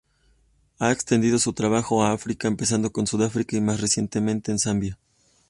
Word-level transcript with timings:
Ha 0.79 0.91
extendido 0.91 1.37
su 1.37 1.53
trabajo 1.53 2.03
a 2.03 2.11
África, 2.11 2.47
empezando 2.47 2.91
con 2.91 3.05
Sudáfrica 3.05 3.55
y 3.55 3.61
más 3.61 3.81
recientemente 3.81 4.51
en 4.51 4.57
Zambia. 4.57 4.97